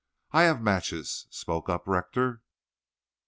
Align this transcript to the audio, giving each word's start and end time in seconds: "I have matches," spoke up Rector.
"I 0.31 0.45
have 0.45 0.63
matches," 0.63 1.27
spoke 1.29 1.69
up 1.69 1.87
Rector. 1.87 2.41